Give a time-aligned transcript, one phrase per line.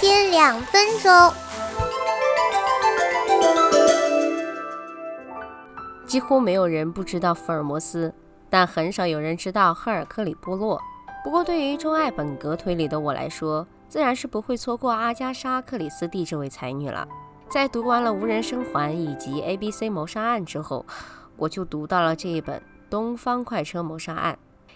[0.00, 1.32] 天两分钟。
[6.06, 8.12] 几乎没有人不知道福尔摩斯，
[8.48, 10.80] 但很少有人知道赫尔克里·波洛。
[11.22, 17.06] 不过，对于钟爱本格推理的我来说，自然是不会错过阿加莎·克里斯蒂这位才女了。
[17.48, 19.90] 在读完了《无人生还》以及《A.B.C.
[19.90, 20.84] 谋杀案》之后，
[21.36, 22.58] 我就读到了这一本
[22.88, 24.34] 《东方快车谋杀案》。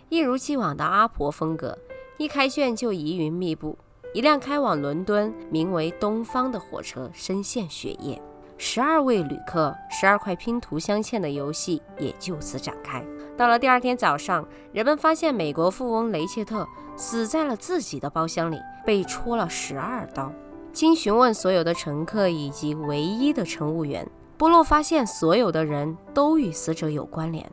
[0.08, 1.78] 一如既往的阿婆风格，
[2.18, 3.78] 一开卷就疑云密布。
[4.14, 8.20] 一辆开往伦敦、名为“东方”的火车深陷血液，
[8.58, 13.02] 十二位旅客、十二块拼图镶嵌的游戏也就此展开。
[13.38, 20.30] 到了第二天早上，人们发现美国富翁雷切特死在了自己的包厢里，被戳了十二刀。
[20.74, 24.06] 经询问所有的乘客以及唯一的乘务员，
[24.36, 27.50] 波洛发现所有的人都与死者有关联。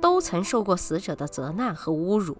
[0.00, 2.36] 都曾受过死者的责难和侮辱，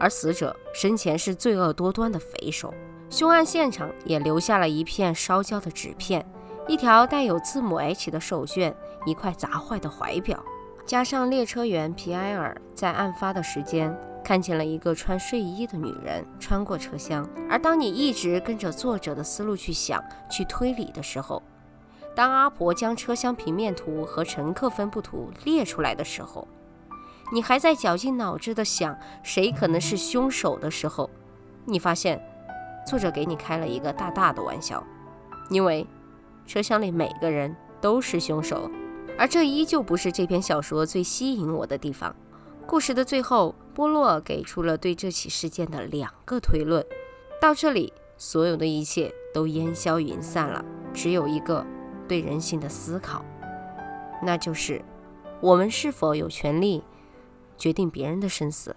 [0.00, 2.74] 而死者生前是罪恶多端的匪首。
[3.10, 6.24] 凶案现场也留下了一片烧焦的纸片，
[6.66, 10.42] 一条带有字母 H 的手绢，一块砸坏的怀表，
[10.86, 17.28] 加上列车员皮埃尔在案发的时间看见了一个穿睡衣的女人穿过车厢。
[17.48, 21.42] 而当你一直跟着作者的思路去想、去推理的时候，
[22.14, 26.46] 当阿婆将车厢平面图和乘客分布图列出来的时候，
[27.32, 31.08] 你还在绞尽脑汁地想谁可能是凶手的时候，
[31.64, 32.20] 你发现
[32.86, 34.84] 作者给你开了一个大大的玩笑，
[35.48, 35.86] 因为
[36.46, 38.68] 车厢里每个人都是凶手，
[39.16, 42.14] 而这依旧不是这篇小说最吸引我的地方。
[42.66, 46.84] 故事的最后，波洛给出了对这起事件的两个推论，
[47.40, 51.64] 到这里，所有的一切都烟消云散了，只有一个
[52.08, 53.24] 对人性的思考，
[54.22, 54.82] 那就是
[55.40, 56.82] 我们是否有权利。
[57.60, 58.74] 决定别人的生死。